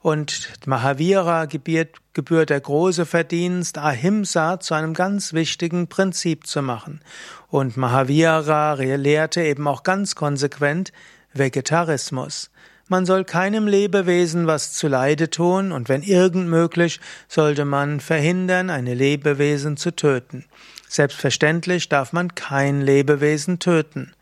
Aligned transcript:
Und 0.02 0.50
Mahavira 0.66 1.44
gebührt, 1.44 1.96
gebührt 2.12 2.50
der 2.50 2.60
große 2.60 3.06
Verdienst, 3.06 3.78
Ahimsa 3.78 4.58
zu 4.58 4.74
einem 4.74 4.94
ganz 4.94 5.32
wichtigen 5.32 5.86
Prinzip 5.86 6.46
zu 6.46 6.60
machen. 6.60 7.00
Und 7.48 7.76
Mahavira 7.76 8.74
lehrte 8.74 9.42
eben 9.42 9.68
auch 9.68 9.84
ganz 9.84 10.16
konsequent 10.16 10.92
Vegetarismus. 11.34 12.50
Man 12.88 13.06
soll 13.06 13.24
keinem 13.24 13.68
Lebewesen 13.68 14.48
was 14.48 14.72
zu 14.72 14.88
Leide 14.88 15.30
tun 15.30 15.70
und 15.70 15.88
wenn 15.88 16.02
irgend 16.02 16.48
möglich, 16.48 17.00
sollte 17.28 17.64
man 17.64 18.00
verhindern, 18.00 18.70
eine 18.70 18.94
Lebewesen 18.94 19.76
zu 19.76 19.94
töten. 19.94 20.44
Selbstverständlich 20.88 21.88
darf 21.88 22.12
man 22.12 22.34
kein 22.34 22.82
Lebewesen 22.82 23.60
töten. 23.60 24.12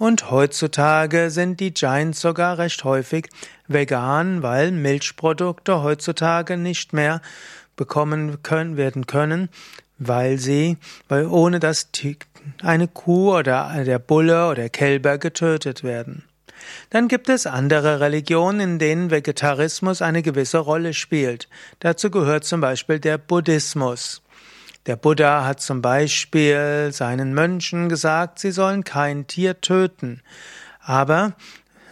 Und 0.00 0.30
heutzutage 0.30 1.28
sind 1.28 1.60
die 1.60 1.74
Giants 1.74 2.22
sogar 2.22 2.56
recht 2.56 2.84
häufig 2.84 3.28
vegan, 3.68 4.42
weil 4.42 4.72
Milchprodukte 4.72 5.82
heutzutage 5.82 6.56
nicht 6.56 6.94
mehr 6.94 7.20
bekommen 7.76 8.42
können, 8.42 8.78
werden 8.78 9.06
können, 9.06 9.50
weil 9.98 10.38
sie, 10.38 10.78
weil 11.08 11.26
ohne 11.26 11.60
dass 11.60 11.88
eine 12.62 12.88
Kuh 12.88 13.36
oder 13.36 13.84
der 13.84 13.98
Bulle 13.98 14.48
oder 14.48 14.70
Kälber 14.70 15.18
getötet 15.18 15.84
werden. 15.84 16.24
Dann 16.88 17.06
gibt 17.06 17.28
es 17.28 17.46
andere 17.46 18.00
Religionen, 18.00 18.60
in 18.60 18.78
denen 18.78 19.10
Vegetarismus 19.10 20.00
eine 20.00 20.22
gewisse 20.22 20.60
Rolle 20.60 20.94
spielt. 20.94 21.46
Dazu 21.80 22.10
gehört 22.10 22.44
zum 22.44 22.62
Beispiel 22.62 23.00
der 23.00 23.18
Buddhismus. 23.18 24.22
Der 24.86 24.96
Buddha 24.96 25.44
hat 25.44 25.60
zum 25.60 25.82
Beispiel 25.82 26.90
seinen 26.92 27.34
Mönchen 27.34 27.88
gesagt, 27.88 28.38
sie 28.38 28.50
sollen 28.50 28.82
kein 28.82 29.26
Tier 29.26 29.60
töten. 29.60 30.22
Aber 30.80 31.34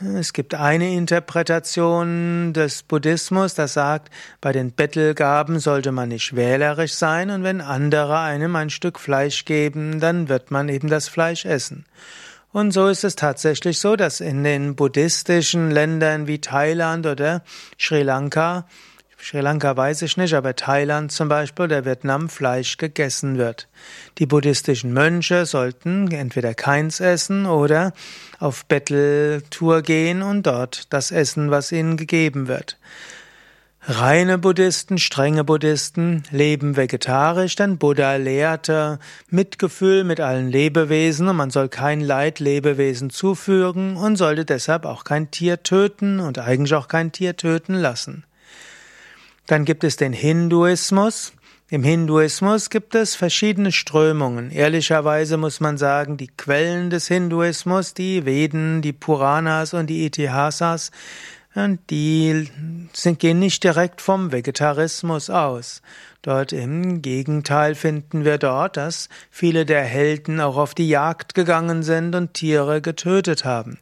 es 0.00 0.32
gibt 0.32 0.54
eine 0.54 0.94
Interpretation 0.94 2.52
des 2.52 2.84
Buddhismus, 2.84 3.54
das 3.54 3.74
sagt, 3.74 4.10
bei 4.40 4.52
den 4.52 4.72
Bettelgaben 4.72 5.58
sollte 5.58 5.92
man 5.92 6.08
nicht 6.08 6.36
wählerisch 6.36 6.94
sein 6.94 7.30
und 7.30 7.42
wenn 7.42 7.60
andere 7.60 8.20
einem 8.20 8.54
ein 8.56 8.70
Stück 8.70 9.00
Fleisch 9.00 9.44
geben, 9.44 9.98
dann 9.98 10.28
wird 10.28 10.50
man 10.50 10.68
eben 10.68 10.88
das 10.88 11.08
Fleisch 11.08 11.44
essen. 11.44 11.84
Und 12.52 12.70
so 12.70 12.86
ist 12.86 13.04
es 13.04 13.16
tatsächlich 13.16 13.80
so, 13.80 13.96
dass 13.96 14.20
in 14.20 14.44
den 14.44 14.76
buddhistischen 14.76 15.70
Ländern 15.70 16.26
wie 16.26 16.40
Thailand 16.40 17.06
oder 17.06 17.42
Sri 17.78 18.02
Lanka 18.02 18.66
Sri 19.20 19.40
Lanka 19.40 19.76
weiß 19.76 20.02
ich 20.02 20.16
nicht, 20.16 20.34
aber 20.34 20.54
Thailand 20.54 21.10
zum 21.10 21.28
Beispiel 21.28 21.64
oder 21.64 21.84
Vietnam 21.84 22.28
Fleisch 22.28 22.76
gegessen 22.76 23.36
wird. 23.36 23.68
Die 24.18 24.26
buddhistischen 24.26 24.92
Mönche 24.92 25.44
sollten 25.44 26.10
entweder 26.12 26.54
keins 26.54 27.00
essen 27.00 27.44
oder 27.46 27.92
auf 28.38 28.64
Betteltour 28.66 29.82
gehen 29.82 30.22
und 30.22 30.46
dort 30.46 30.92
das 30.92 31.10
essen, 31.10 31.50
was 31.50 31.72
ihnen 31.72 31.96
gegeben 31.96 32.46
wird. 32.46 32.78
Reine 33.90 34.38
Buddhisten, 34.38 34.98
strenge 34.98 35.44
Buddhisten 35.44 36.22
leben 36.30 36.76
vegetarisch, 36.76 37.56
denn 37.56 37.78
Buddha 37.78 38.16
lehrte 38.16 38.98
Mitgefühl 39.30 40.04
mit 40.04 40.20
allen 40.20 40.48
Lebewesen 40.48 41.26
und 41.26 41.36
man 41.36 41.50
soll 41.50 41.68
kein 41.68 42.00
Leid 42.00 42.38
Lebewesen 42.38 43.10
zufügen 43.10 43.96
und 43.96 44.16
sollte 44.16 44.44
deshalb 44.44 44.84
auch 44.84 45.04
kein 45.04 45.30
Tier 45.30 45.62
töten 45.62 46.20
und 46.20 46.38
eigentlich 46.38 46.74
auch 46.74 46.86
kein 46.86 47.12
Tier 47.12 47.36
töten 47.36 47.74
lassen. 47.74 48.24
Dann 49.48 49.64
gibt 49.64 49.82
es 49.82 49.96
den 49.96 50.12
Hinduismus. 50.12 51.32
Im 51.70 51.82
Hinduismus 51.82 52.68
gibt 52.68 52.94
es 52.94 53.16
verschiedene 53.16 53.72
Strömungen. 53.72 54.50
Ehrlicherweise 54.50 55.38
muss 55.38 55.60
man 55.60 55.78
sagen, 55.78 56.18
die 56.18 56.28
Quellen 56.28 56.90
des 56.90 57.08
Hinduismus, 57.08 57.94
die 57.94 58.26
Veden, 58.26 58.82
die 58.82 58.92
Puranas 58.92 59.72
und 59.72 59.86
die 59.88 60.04
Itihasas, 60.04 60.90
die 61.90 62.48
sind, 62.92 63.18
gehen 63.18 63.38
nicht 63.38 63.64
direkt 63.64 64.00
vom 64.00 64.30
Vegetarismus 64.30 65.28
aus. 65.28 65.82
Dort 66.22 66.52
im 66.52 67.00
Gegenteil 67.00 67.74
finden 67.74 68.24
wir 68.24 68.38
dort, 68.38 68.76
dass 68.76 69.08
viele 69.30 69.64
der 69.64 69.82
Helden 69.82 70.40
auch 70.40 70.56
auf 70.56 70.74
die 70.74 70.88
Jagd 70.88 71.34
gegangen 71.34 71.82
sind 71.82 72.14
und 72.14 72.34
Tiere 72.34 72.82
getötet 72.82 73.44
haben. 73.44 73.78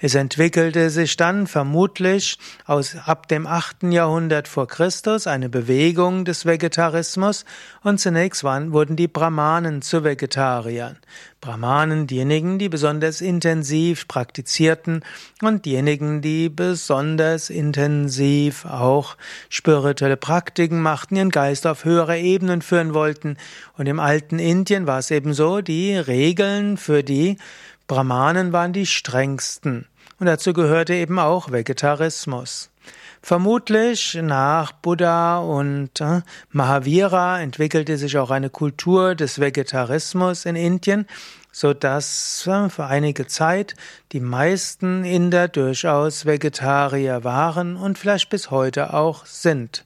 Es 0.00 0.14
entwickelte 0.14 0.90
sich 0.90 1.16
dann 1.16 1.46
vermutlich 1.46 2.38
aus 2.66 2.96
ab 3.06 3.26
dem 3.28 3.46
achten 3.46 3.90
Jahrhundert 3.90 4.48
vor 4.48 4.68
Christus 4.68 5.26
eine 5.26 5.48
Bewegung 5.48 6.24
des 6.24 6.46
Vegetarismus 6.46 7.44
und 7.82 7.98
zunächst 7.98 8.44
waren, 8.44 8.72
wurden 8.72 8.96
die 8.96 9.08
Brahmanen 9.08 9.80
zu 9.80 10.04
Vegetariern. 10.04 10.98
Brahmanen 11.40 12.06
diejenigen, 12.06 12.58
die 12.58 12.68
besonders 12.68 13.20
intensiv 13.20 14.08
praktizierten 14.08 15.04
und 15.42 15.64
diejenigen, 15.64 16.20
die 16.20 16.48
besonders 16.48 17.07
intensiv 17.16 18.64
auch 18.64 19.16
spirituelle 19.48 20.16
Praktiken 20.16 20.82
machten, 20.82 21.16
ihren 21.16 21.30
Geist 21.30 21.66
auf 21.66 21.84
höhere 21.84 22.18
Ebenen 22.18 22.62
führen 22.62 22.94
wollten. 22.94 23.36
Und 23.76 23.86
im 23.86 24.00
alten 24.00 24.38
Indien 24.38 24.86
war 24.86 24.98
es 24.98 25.10
eben 25.10 25.32
so, 25.32 25.60
die 25.60 25.96
Regeln 25.96 26.76
für 26.76 27.02
die 27.02 27.38
Brahmanen 27.86 28.52
waren 28.52 28.72
die 28.72 28.86
strengsten. 28.86 29.86
Und 30.20 30.26
dazu 30.26 30.52
gehörte 30.52 30.94
eben 30.94 31.18
auch 31.18 31.52
Vegetarismus. 31.52 32.70
Vermutlich 33.22 34.18
nach 34.22 34.72
Buddha 34.72 35.38
und 35.38 36.00
äh, 36.00 36.22
Mahavira 36.50 37.40
entwickelte 37.40 37.96
sich 37.96 38.16
auch 38.16 38.30
eine 38.30 38.48
Kultur 38.48 39.14
des 39.14 39.40
Vegetarismus 39.40 40.44
in 40.44 40.56
Indien, 40.56 41.06
so 41.58 41.74
dass 41.74 42.46
äh, 42.46 42.68
für 42.68 42.86
einige 42.86 43.26
Zeit 43.26 43.74
die 44.12 44.20
meisten 44.20 45.04
Inder 45.04 45.48
durchaus 45.48 46.24
Vegetarier 46.24 47.24
waren 47.24 47.74
und 47.74 47.98
vielleicht 47.98 48.30
bis 48.30 48.52
heute 48.52 48.94
auch 48.94 49.26
sind. 49.26 49.84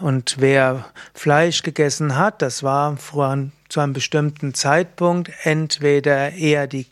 Und 0.00 0.36
wer 0.40 0.86
Fleisch 1.14 1.62
gegessen 1.62 2.16
hat, 2.16 2.42
das 2.42 2.64
war 2.64 2.98
zu 2.98 3.80
einem 3.80 3.92
bestimmten 3.92 4.52
Zeitpunkt 4.52 5.30
entweder 5.44 6.32
eher 6.32 6.66
die 6.66 6.84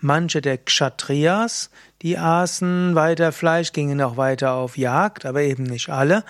manche 0.00 0.42
der 0.42 0.58
Kshatriyas, 0.58 1.70
die 2.02 2.18
aßen 2.18 2.96
weiter 2.96 3.30
Fleisch, 3.30 3.72
gingen 3.72 4.02
auch 4.02 4.16
weiter 4.16 4.54
auf 4.54 4.76
Jagd, 4.76 5.24
aber 5.24 5.42
eben 5.42 5.62
nicht 5.62 5.88
alle. 5.88 6.24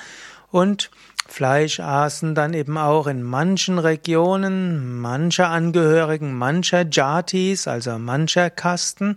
Und 0.50 0.90
Fleisch 1.30 1.78
aßen 1.78 2.34
dann 2.34 2.54
eben 2.54 2.78
auch 2.78 3.06
in 3.06 3.22
manchen 3.22 3.78
Regionen 3.78 4.98
mancher 4.98 5.50
Angehörigen 5.50 6.36
mancher 6.36 6.86
Jatis, 6.90 7.68
also 7.68 7.98
mancher 7.98 8.48
Kasten, 8.48 9.16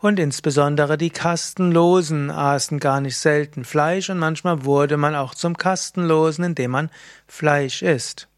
und 0.00 0.18
insbesondere 0.18 0.98
die 0.98 1.10
Kastenlosen 1.10 2.32
aßen 2.32 2.80
gar 2.80 3.00
nicht 3.00 3.16
selten 3.16 3.64
Fleisch 3.64 4.10
und 4.10 4.18
manchmal 4.18 4.64
wurde 4.64 4.96
man 4.96 5.14
auch 5.14 5.36
zum 5.36 5.56
Kastenlosen, 5.56 6.44
indem 6.44 6.72
man 6.72 6.90
Fleisch 7.28 7.82
isst. 7.82 8.28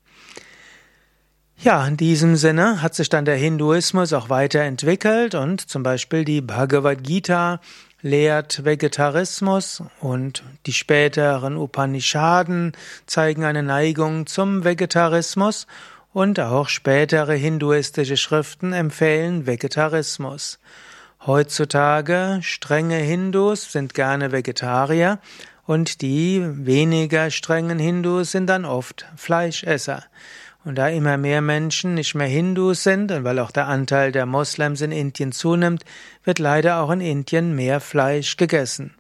Ja, 1.57 1.87
in 1.87 1.97
diesem 1.97 2.37
Sinne 2.37 2.83
hat 2.83 2.95
sich 2.95 3.09
dann 3.09 3.25
der 3.25 3.37
Hinduismus 3.37 4.13
auch 4.13 4.29
weiterentwickelt 4.29 5.35
und 5.35 5.63
zum 5.63 5.83
Beispiel 5.83 6.27
die 6.27 6.43
Bhagavad 6.43 7.03
Gita 7.03 7.61
lehrt 8.05 8.67
Vegetarismus 8.67 9.83
und 9.99 10.45
die 10.67 10.75
späteren 10.75 11.57
Upanishaden 11.57 12.73
zeigen 13.07 13.45
eine 13.45 13.63
Neigung 13.63 14.27
zum 14.27 14.63
Vegetarismus 14.63 15.67
und 16.13 16.39
auch 16.39 16.69
spätere 16.69 17.33
hinduistische 17.33 18.19
Schriften 18.19 18.75
empfehlen 18.75 19.47
Vegetarismus. 19.47 20.59
Heutzutage 21.25 22.41
strenge 22.43 22.99
Hindus 22.99 23.73
sind 23.73 23.95
gerne 23.95 24.33
Vegetarier 24.33 25.19
und 25.65 26.03
die 26.03 26.45
weniger 26.45 27.31
strengen 27.31 27.79
Hindus 27.79 28.33
sind 28.33 28.49
dann 28.49 28.67
oft 28.67 29.07
Fleischesser. 29.17 30.05
Und 30.65 30.77
da 30.77 30.89
immer 30.89 31.19
mehr 31.19 31.43
Menschen 31.43 31.95
nicht 31.95 32.15
mehr 32.15 32.27
Hindus 32.27 32.83
sind 32.83 33.13
und 33.13 33.25
weil 33.25 33.39
auch 33.39 33.51
der 33.51 33.69
Anteil 33.69 34.13
der 34.13 34.25
Moslems 34.25 34.81
in 34.81 34.93
Indien 34.93 35.31
zunimmt, 35.33 35.85
wird 36.25 36.39
leider 36.39 36.81
auch 36.81 36.91
in 36.91 37.03
Indien 37.03 37.55
mehr 37.55 37.81
Fleisch 37.81 38.37
gegessen. 38.39 38.95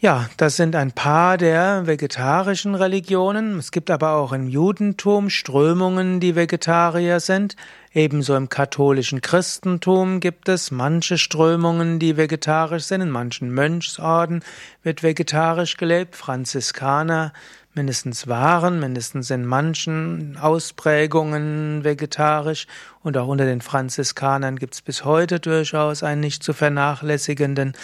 Ja, 0.00 0.30
das 0.36 0.54
sind 0.54 0.76
ein 0.76 0.92
paar 0.92 1.38
der 1.38 1.88
vegetarischen 1.88 2.76
Religionen. 2.76 3.58
Es 3.58 3.72
gibt 3.72 3.90
aber 3.90 4.12
auch 4.12 4.32
im 4.32 4.46
Judentum 4.46 5.28
Strömungen, 5.28 6.20
die 6.20 6.36
Vegetarier 6.36 7.18
sind. 7.18 7.56
Ebenso 7.92 8.36
im 8.36 8.48
katholischen 8.48 9.22
Christentum 9.22 10.20
gibt 10.20 10.48
es 10.48 10.70
manche 10.70 11.18
Strömungen, 11.18 11.98
die 11.98 12.16
vegetarisch 12.16 12.84
sind. 12.84 13.00
In 13.00 13.10
manchen 13.10 13.50
Mönchsorden 13.50 14.44
wird 14.84 15.02
vegetarisch 15.02 15.76
gelebt. 15.78 16.14
Franziskaner 16.14 17.32
mindestens 17.78 18.26
waren, 18.26 18.80
mindestens 18.80 19.30
in 19.30 19.46
manchen 19.46 20.36
Ausprägungen 20.36 21.84
vegetarisch 21.84 22.66
und 23.04 23.16
auch 23.16 23.28
unter 23.28 23.44
den 23.44 23.60
Franziskanern 23.60 24.56
gibt 24.56 24.74
es 24.74 24.82
bis 24.82 25.04
heute 25.04 25.38
durchaus 25.38 26.02
einen 26.02 26.20
nicht 26.20 26.42
zu 26.42 26.52
vernachlässigenden 26.52 27.74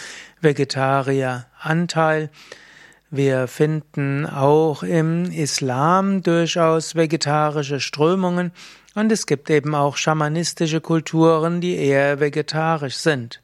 Vegetarieranteil. 0.41 2.29
Wir 3.09 3.47
finden 3.47 4.25
auch 4.25 4.83
im 4.83 5.31
Islam 5.31 6.21
durchaus 6.21 6.95
vegetarische 6.95 7.79
Strömungen 7.79 8.51
und 8.95 9.13
es 9.13 9.25
gibt 9.25 9.49
eben 9.49 9.75
auch 9.75 9.95
schamanistische 9.95 10.81
Kulturen, 10.81 11.61
die 11.61 11.77
eher 11.77 12.19
vegetarisch 12.19 12.97
sind. 12.97 13.41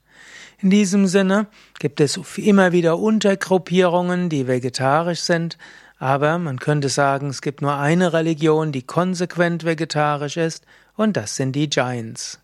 In 0.60 0.70
diesem 0.70 1.08
Sinne 1.08 1.48
gibt 1.80 2.02
es 2.02 2.20
immer 2.36 2.74
wieder 2.74 3.00
Untergruppierungen, 3.00 4.28
die 4.28 4.48
vegetarisch 4.48 5.22
sind, 5.22 5.58
aber 6.02 6.40
man 6.40 6.58
könnte 6.58 6.90
sagen, 6.90 7.28
es 7.28 7.44
gibt 7.44 7.62
nur 7.62 7.76
eine 7.76 8.12
Religion, 8.12 8.72
die 8.72 8.82
konsequent 8.82 9.64
vegetarisch 9.66 10.36
ist, 10.36 10.66
und 10.98 11.16
das 11.16 11.36
sind 11.36 11.52
die 11.56 11.70
Giants. 11.70 12.40